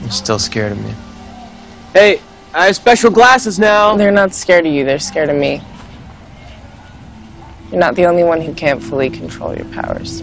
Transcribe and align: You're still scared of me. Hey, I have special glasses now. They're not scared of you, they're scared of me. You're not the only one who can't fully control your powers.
You're 0.00 0.10
still 0.10 0.38
scared 0.38 0.72
of 0.72 0.84
me. 0.84 0.94
Hey, 1.92 2.20
I 2.54 2.66
have 2.66 2.76
special 2.76 3.10
glasses 3.10 3.58
now. 3.58 3.96
They're 3.96 4.10
not 4.10 4.32
scared 4.34 4.66
of 4.66 4.72
you, 4.72 4.84
they're 4.84 4.98
scared 4.98 5.28
of 5.28 5.36
me. 5.36 5.62
You're 7.70 7.80
not 7.80 7.96
the 7.96 8.06
only 8.06 8.22
one 8.22 8.40
who 8.40 8.54
can't 8.54 8.82
fully 8.82 9.10
control 9.10 9.54
your 9.54 9.66
powers. 9.66 10.22